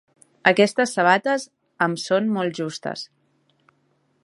[0.51, 1.45] Aquestes sabates
[1.87, 3.07] em són molt justes.